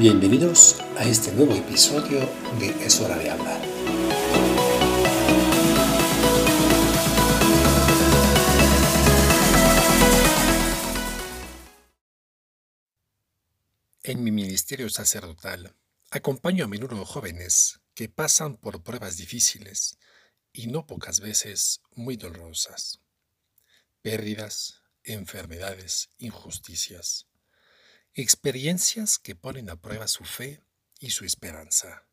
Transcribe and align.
Bienvenidos 0.00 0.80
a 0.96 1.04
este 1.04 1.30
nuevo 1.32 1.54
episodio 1.54 2.20
de 2.58 2.68
Es 2.86 3.02
hora 3.02 3.18
de 3.18 3.28
hablar. 3.28 3.60
En 14.02 14.24
mi 14.24 14.30
ministerio 14.30 14.88
sacerdotal 14.88 15.76
acompaño 16.10 16.64
a 16.64 16.68
menudo 16.68 17.04
jóvenes 17.04 17.82
que 17.92 18.08
pasan 18.08 18.56
por 18.56 18.82
pruebas 18.82 19.18
difíciles 19.18 19.98
y 20.50 20.68
no 20.68 20.86
pocas 20.86 21.20
veces 21.20 21.82
muy 21.94 22.16
dolorosas. 22.16 23.02
Pérdidas, 24.00 24.80
enfermedades, 25.04 26.08
injusticias 26.16 27.26
experiencias 28.14 29.18
que 29.18 29.36
ponen 29.36 29.70
a 29.70 29.76
prueba 29.76 30.08
su 30.08 30.24
fe 30.24 30.62
y 30.98 31.10
su 31.10 31.24
esperanza. 31.24 32.06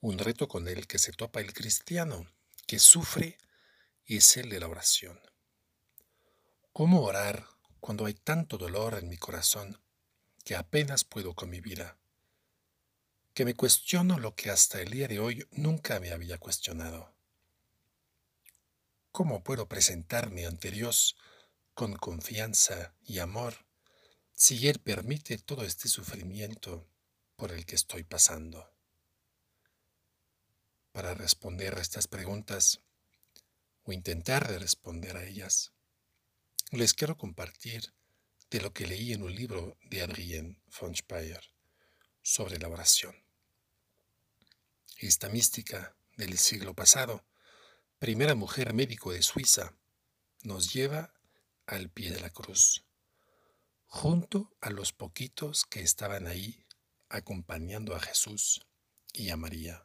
Un 0.00 0.18
reto 0.18 0.48
con 0.48 0.66
el 0.66 0.86
que 0.86 0.98
se 0.98 1.12
topa 1.12 1.40
el 1.40 1.52
cristiano 1.52 2.26
que 2.66 2.78
sufre 2.78 3.38
es 4.06 4.36
el 4.36 4.48
de 4.48 4.60
la 4.60 4.68
oración. 4.68 5.20
¿Cómo 6.72 7.02
orar 7.02 7.46
cuando 7.80 8.06
hay 8.06 8.14
tanto 8.14 8.56
dolor 8.56 8.94
en 8.94 9.08
mi 9.08 9.18
corazón 9.18 9.80
que 10.44 10.56
apenas 10.56 11.04
puedo 11.04 11.34
con 11.34 11.50
mi 11.50 11.60
vida? 11.60 11.98
Que 13.34 13.44
me 13.44 13.54
cuestiono 13.54 14.18
lo 14.18 14.34
que 14.34 14.50
hasta 14.50 14.80
el 14.80 14.90
día 14.90 15.06
de 15.06 15.20
hoy 15.20 15.46
nunca 15.52 16.00
me 16.00 16.12
había 16.12 16.38
cuestionado. 16.38 17.14
¿Cómo 19.10 19.44
puedo 19.44 19.68
presentarme 19.68 20.46
ante 20.46 20.70
Dios 20.70 21.16
con 21.74 21.94
confianza 21.96 22.94
y 23.02 23.18
amor 23.18 23.66
si 24.42 24.66
Él 24.66 24.80
permite 24.80 25.38
todo 25.38 25.62
este 25.62 25.86
sufrimiento 25.86 26.90
por 27.36 27.52
el 27.52 27.64
que 27.64 27.76
estoy 27.76 28.02
pasando? 28.02 28.74
Para 30.90 31.14
responder 31.14 31.78
a 31.78 31.80
estas 31.80 32.08
preguntas, 32.08 32.80
o 33.84 33.92
intentar 33.92 34.50
responder 34.58 35.16
a 35.16 35.24
ellas, 35.24 35.70
les 36.72 36.92
quiero 36.92 37.16
compartir 37.16 37.94
de 38.50 38.60
lo 38.60 38.72
que 38.72 38.84
leí 38.84 39.12
en 39.12 39.22
un 39.22 39.32
libro 39.32 39.78
de 39.84 40.02
Adrienne 40.02 40.60
von 40.80 40.96
Speyer 40.96 41.44
sobre 42.20 42.58
la 42.58 42.66
oración. 42.66 43.14
Esta 44.96 45.28
mística 45.28 45.94
del 46.16 46.36
siglo 46.36 46.74
pasado, 46.74 47.24
primera 48.00 48.34
mujer 48.34 48.74
médico 48.74 49.12
de 49.12 49.22
Suiza, 49.22 49.76
nos 50.42 50.72
lleva 50.72 51.14
al 51.64 51.90
pie 51.90 52.10
de 52.10 52.18
la 52.18 52.30
cruz 52.30 52.84
junto 53.94 54.50
a 54.62 54.70
los 54.70 54.94
poquitos 54.94 55.66
que 55.66 55.82
estaban 55.82 56.26
ahí 56.26 56.64
acompañando 57.10 57.94
a 57.94 58.00
Jesús 58.00 58.66
y 59.12 59.28
a 59.28 59.36
María. 59.36 59.84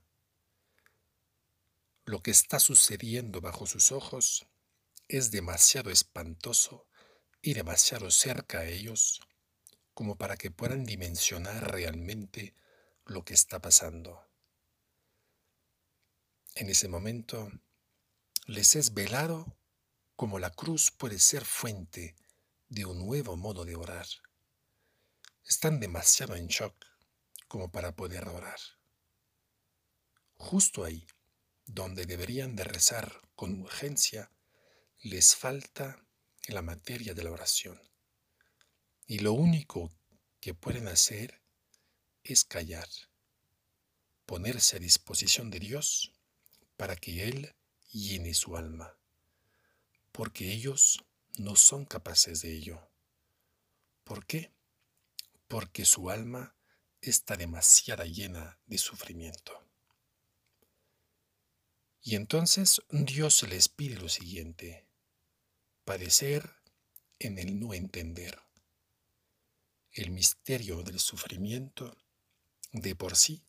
Lo 2.06 2.24
que 2.24 2.32
está 2.32 2.62
sucediendo 2.62 3.42
bajo 3.42 3.68
sus 3.68 3.92
ojos 3.92 4.48
es 5.10 5.30
demasiado 5.30 5.92
espantoso 5.92 6.88
y 7.42 7.54
demasiado 7.54 8.10
cerca 8.10 8.60
a 8.60 8.66
ellos 8.68 9.20
como 9.94 10.16
para 10.16 10.38
que 10.38 10.52
puedan 10.52 10.86
dimensionar 10.86 11.70
realmente 11.70 12.56
lo 13.06 13.26
que 13.26 13.34
está 13.34 13.60
pasando. 13.60 14.26
En 16.56 16.70
ese 16.70 16.88
momento 16.88 17.52
les 18.46 18.78
es 18.78 18.94
velado 18.94 19.58
como 20.16 20.40
la 20.40 20.50
cruz 20.50 20.92
puede 20.92 21.20
ser 21.20 21.44
fuente 21.44 22.16
de 22.70 22.86
un 22.86 23.00
nuevo 23.00 23.38
modo 23.38 23.64
de 23.64 23.76
orar. 23.76 24.06
Están 25.46 25.80
demasiado 25.80 26.36
en 26.36 26.48
shock 26.48 26.76
como 27.48 27.72
para 27.72 27.96
poder 27.96 28.28
orar. 28.28 28.60
Justo 30.36 30.84
ahí, 30.84 31.08
donde 31.66 32.06
deberían 32.06 32.56
de 32.56 32.66
rezar 32.66 33.22
con 33.36 33.62
urgencia, 33.62 34.32
les 35.00 35.36
falta 35.36 36.06
la 36.48 36.62
materia 36.62 37.14
de 37.14 37.24
la 37.24 37.32
oración. 37.32 37.82
Y 39.06 39.20
lo 39.20 39.34
único 39.34 39.92
que 40.42 40.54
pueden 40.54 40.88
hacer 40.88 41.42
es 42.24 42.44
callar, 42.44 42.90
ponerse 44.26 44.76
a 44.76 44.80
disposición 44.80 45.50
de 45.50 45.60
Dios 45.60 46.14
para 46.76 46.98
que 46.98 47.28
Él 47.30 47.56
llene 47.92 48.34
su 48.34 48.58
alma, 48.58 48.98
porque 50.12 50.52
ellos 50.52 51.07
no 51.38 51.56
son 51.56 51.86
capaces 51.86 52.42
de 52.42 52.54
ello. 52.54 52.92
¿Por 54.04 54.26
qué? 54.26 54.52
Porque 55.48 55.86
su 55.86 56.10
alma 56.10 56.56
está 57.02 57.38
demasiado 57.38 58.04
llena 58.04 58.60
de 58.66 58.78
sufrimiento. 58.78 59.64
Y 62.02 62.16
entonces 62.16 62.82
Dios 62.90 63.44
les 63.44 63.70
pide 63.70 63.98
lo 63.98 64.10
siguiente, 64.10 64.88
padecer 65.84 66.56
en 67.20 67.38
el 67.38 67.60
no 67.60 67.74
entender. 67.74 68.42
El 69.92 70.12
misterio 70.12 70.84
del 70.84 71.00
sufrimiento 71.00 71.98
de 72.72 72.96
por 72.96 73.16
sí 73.16 73.44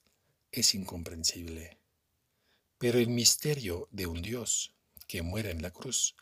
es 0.51 0.75
incomprensible, 0.75 1.79
pero 2.79 2.99
el 2.99 3.09
misterio 3.09 3.89
de 3.91 4.07
un 4.07 4.23
Dios 4.23 4.75
que 5.07 5.23
muere 5.23 5.51
en 5.51 5.63
la 5.63 5.71
cruz 5.71 6.17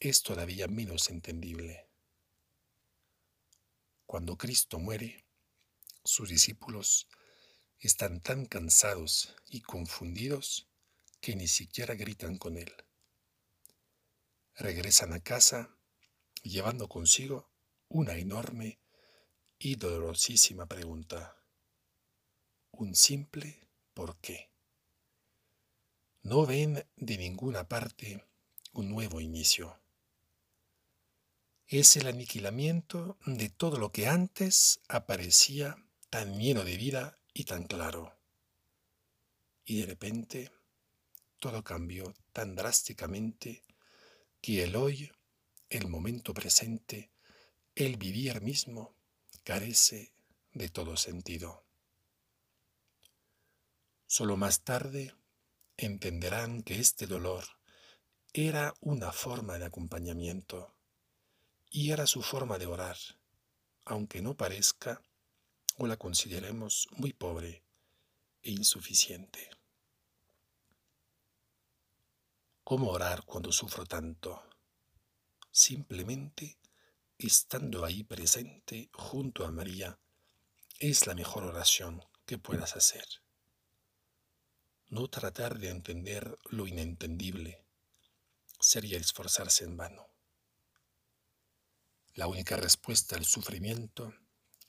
es 0.00 0.22
todavía 0.22 0.66
menos 0.66 1.10
entendible. 1.10 1.86
Cuando 4.06 4.38
Cristo 4.38 4.78
muere, 4.78 5.26
sus 6.04 6.30
discípulos 6.30 7.06
están 7.78 8.20
tan 8.20 8.46
cansados 8.46 9.36
y 9.46 9.60
confundidos 9.60 10.68
que 11.20 11.36
ni 11.36 11.46
siquiera 11.48 11.94
gritan 11.94 12.38
con 12.38 12.56
él. 12.56 12.72
Regresan 14.54 15.12
a 15.12 15.20
casa 15.20 15.76
llevando 16.42 16.88
consigo 16.88 17.50
una 17.88 18.16
enorme 18.16 18.80
y 19.58 19.76
dolorosísima 19.76 20.64
pregunta. 20.66 21.36
Un 22.70 22.94
simple 22.94 23.68
¿por 23.92 24.18
qué? 24.20 24.50
No 26.22 26.46
ven 26.46 26.86
de 26.96 27.18
ninguna 27.18 27.68
parte 27.68 28.24
un 28.72 28.88
nuevo 28.88 29.20
inicio 29.20 29.78
es 31.70 31.96
el 31.96 32.08
aniquilamiento 32.08 33.16
de 33.26 33.48
todo 33.48 33.78
lo 33.78 33.92
que 33.92 34.08
antes 34.08 34.80
aparecía 34.88 35.76
tan 36.10 36.40
lleno 36.40 36.64
de 36.64 36.76
vida 36.76 37.20
y 37.32 37.44
tan 37.44 37.62
claro. 37.62 38.18
Y 39.64 39.80
de 39.80 39.86
repente 39.86 40.50
todo 41.38 41.62
cambió 41.62 42.12
tan 42.32 42.56
drásticamente 42.56 43.62
que 44.40 44.64
el 44.64 44.74
hoy, 44.74 45.12
el 45.68 45.86
momento 45.86 46.34
presente, 46.34 47.12
el 47.76 47.98
vivir 47.98 48.40
mismo, 48.40 48.96
carece 49.44 50.12
de 50.52 50.70
todo 50.70 50.96
sentido. 50.96 51.64
Solo 54.08 54.36
más 54.36 54.64
tarde 54.64 55.14
entenderán 55.76 56.64
que 56.64 56.80
este 56.80 57.06
dolor 57.06 57.44
era 58.32 58.74
una 58.80 59.12
forma 59.12 59.56
de 59.60 59.66
acompañamiento 59.66 60.74
y 61.70 61.92
era 61.92 62.06
su 62.06 62.22
forma 62.22 62.58
de 62.58 62.66
orar, 62.66 62.98
aunque 63.84 64.20
no 64.20 64.36
parezca 64.36 65.00
o 65.78 65.86
la 65.86 65.96
consideremos 65.96 66.88
muy 66.90 67.12
pobre 67.12 67.64
e 68.42 68.50
insuficiente. 68.50 69.50
¿Cómo 72.64 72.90
orar 72.90 73.24
cuando 73.24 73.52
sufro 73.52 73.86
tanto? 73.86 74.42
Simplemente 75.50 76.58
estando 77.18 77.84
ahí 77.84 78.02
presente 78.02 78.90
junto 78.92 79.44
a 79.44 79.50
María 79.50 79.98
es 80.78 81.06
la 81.06 81.14
mejor 81.14 81.44
oración 81.44 82.04
que 82.26 82.38
puedas 82.38 82.76
hacer. 82.76 83.04
No 84.88 85.08
tratar 85.08 85.58
de 85.58 85.68
entender 85.70 86.36
lo 86.50 86.66
inentendible 86.66 87.64
sería 88.58 88.98
esforzarse 88.98 89.64
en 89.64 89.76
vano. 89.76 90.09
La 92.14 92.26
única 92.26 92.56
respuesta 92.56 93.14
al 93.14 93.24
sufrimiento 93.24 94.12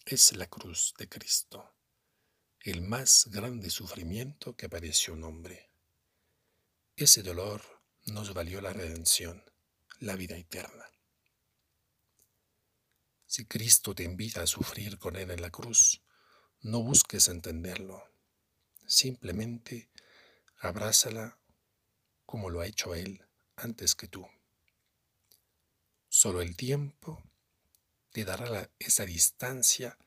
es 0.05 0.35
la 0.38 0.45
cruz 0.45 0.93
de 0.99 1.09
Cristo, 1.09 1.75
el 2.59 2.83
más 2.83 3.29
grande 3.31 3.71
sufrimiento 3.71 4.55
que 4.55 4.69
padeció 4.69 5.13
un 5.13 5.23
hombre. 5.23 5.71
Ese 6.95 7.23
dolor 7.23 7.63
nos 8.05 8.35
valió 8.35 8.61
la 8.61 8.73
redención, 8.73 9.43
la 9.99 10.15
vida 10.15 10.38
eterna. 10.38 10.85
Si 13.25 13.45
Cristo 13.45 13.95
te 13.95 14.03
invita 14.03 14.43
a 14.43 14.47
sufrir 14.47 14.99
con 14.99 15.15
Él 15.15 15.31
en 15.31 15.41
la 15.41 15.49
cruz, 15.49 16.03
no 16.61 16.83
busques 16.83 17.27
entenderlo, 17.27 18.03
simplemente 18.85 19.89
abrázala 20.59 21.39
como 22.27 22.51
lo 22.51 22.61
ha 22.61 22.67
hecho 22.67 22.93
Él 22.93 23.25
antes 23.55 23.95
que 23.95 24.07
tú. 24.07 24.27
Solo 26.07 26.41
el 26.41 26.55
tiempo 26.55 27.31
te 28.12 28.25
dará 28.25 28.69
esa 28.80 29.06
distancia 29.06 29.98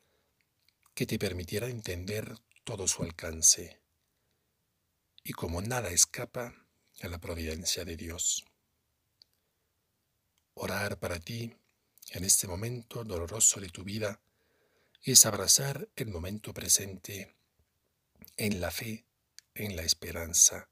que 0.95 1.07
te 1.07 1.19
permitiera 1.19 1.69
entender 1.69 2.39
todo 2.65 2.87
su 2.87 3.03
alcance 3.03 3.81
y 5.23 5.33
como 5.33 5.63
nada 5.63 5.91
escapa 5.91 6.67
a 7.01 7.09
la 7.09 7.19
providencia 7.19 7.85
de 7.85 7.97
Dios. 7.97 8.45
Orar 10.55 10.99
para 10.99 11.19
ti 11.19 11.57
en 12.11 12.25
este 12.25 12.47
momento 12.47 13.05
doloroso 13.05 13.61
de 13.61 13.71
tu 13.71 13.83
vida 13.83 14.21
es 15.03 15.27
abrazar 15.27 15.89
el 15.97 16.09
momento 16.09 16.55
presente 16.55 17.35
en 18.37 18.61
la 18.61 18.71
fe, 18.71 19.05
en 19.55 19.77
la 19.77 19.83
esperanza 19.83 20.69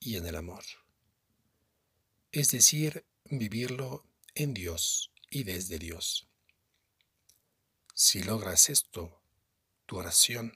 y 0.00 0.16
en 0.16 0.26
el 0.26 0.36
amor. 0.36 0.64
Es 2.32 2.50
decir, 2.50 3.04
vivirlo 3.24 4.04
en 4.34 4.54
Dios 4.54 5.12
y 5.30 5.44
desde 5.44 5.78
Dios. 5.78 6.28
Si 8.00 8.22
logras 8.22 8.70
esto, 8.70 9.20
tu 9.84 9.96
oración, 9.96 10.54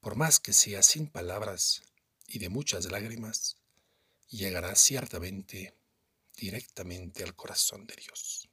por 0.00 0.16
más 0.16 0.40
que 0.40 0.54
sea 0.54 0.82
sin 0.82 1.08
palabras 1.08 1.82
y 2.26 2.38
de 2.38 2.48
muchas 2.48 2.90
lágrimas, 2.90 3.58
llegará 4.28 4.74
ciertamente 4.76 5.76
directamente 6.34 7.22
al 7.22 7.36
corazón 7.36 7.86
de 7.86 7.96
Dios. 7.96 8.48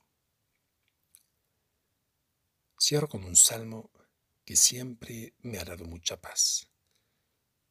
Cierro 2.78 3.08
con 3.08 3.24
un 3.24 3.38
salmo 3.38 3.92
que 4.44 4.58
siempre 4.58 5.34
me 5.40 5.58
ha 5.58 5.64
dado 5.64 5.86
mucha 5.86 6.20
paz. 6.20 6.68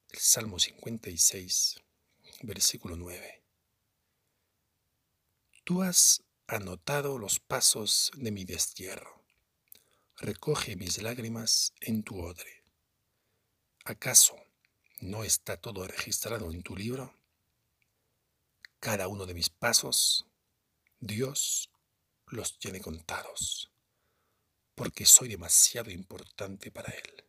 El 0.09 0.21
Salmo 0.21 0.59
56, 0.59 1.83
versículo 2.41 2.97
9. 2.97 3.45
Tú 5.65 5.83
has 5.83 6.25
anotado 6.47 7.19
los 7.19 7.41
pasos 7.41 8.11
de 8.15 8.31
mi 8.31 8.47
destierro. 8.47 9.22
Recoge 10.25 10.77
mis 10.77 11.03
lágrimas 11.03 11.75
en 11.81 12.05
tu 12.05 12.21
odre. 12.21 12.63
¿Acaso 13.85 14.37
no 15.01 15.25
está 15.25 15.57
todo 15.57 15.85
registrado 15.85 16.53
en 16.53 16.63
tu 16.63 16.77
libro? 16.77 17.19
Cada 18.79 19.09
uno 19.09 19.27
de 19.27 19.35
mis 19.35 19.51
pasos, 19.51 20.29
Dios 21.01 21.73
los 22.29 22.57
tiene 22.61 22.81
contados 22.81 23.73
porque 24.77 25.07
soy 25.07 25.27
demasiado 25.27 25.91
importante 25.91 26.71
para 26.71 26.93
Él. 26.93 27.25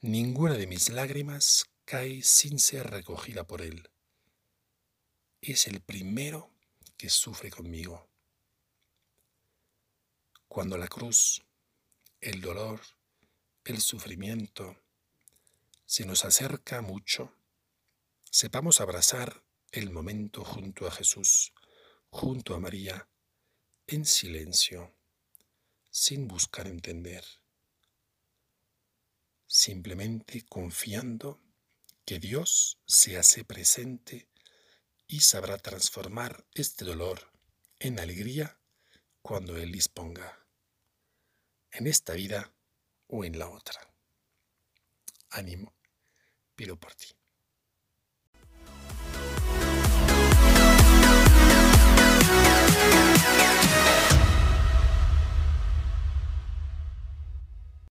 Ninguna 0.00 0.54
de 0.54 0.66
mis 0.66 0.88
lágrimas 0.88 1.66
cae 1.84 2.20
sin 2.24 2.58
ser 2.58 2.90
recogida 2.90 3.46
por 3.46 3.62
Él. 3.62 3.88
Es 5.40 5.68
el 5.68 5.82
primero 5.82 6.50
que 6.96 7.08
sufre 7.08 7.48
conmigo. 7.48 8.07
Cuando 10.48 10.78
la 10.78 10.88
cruz, 10.88 11.42
el 12.20 12.40
dolor, 12.40 12.80
el 13.64 13.82
sufrimiento 13.82 14.82
se 15.84 16.06
nos 16.06 16.24
acerca 16.24 16.80
mucho, 16.80 17.34
sepamos 18.30 18.80
abrazar 18.80 19.44
el 19.72 19.90
momento 19.90 20.44
junto 20.44 20.86
a 20.86 20.90
Jesús, 20.90 21.52
junto 22.08 22.54
a 22.54 22.60
María, 22.60 23.08
en 23.86 24.06
silencio 24.06 24.94
sin 25.90 26.26
buscar 26.26 26.66
entender, 26.66 27.24
simplemente 29.46 30.46
confiando 30.46 31.42
que 32.06 32.18
Dios 32.18 32.80
se 32.86 33.18
hace 33.18 33.44
presente 33.44 34.30
y 35.06 35.20
sabrá 35.20 35.58
transformar 35.58 36.46
este 36.54 36.86
dolor 36.86 37.30
en 37.80 38.00
alegría 38.00 38.57
cuando 39.22 39.56
Él 39.56 39.72
disponga, 39.72 40.46
en 41.72 41.86
esta 41.86 42.14
vida 42.14 42.52
o 43.06 43.24
en 43.24 43.38
la 43.38 43.48
otra. 43.48 43.80
Ánimo, 45.30 45.74
pido 46.54 46.76
por 46.76 46.94
ti. 46.94 47.17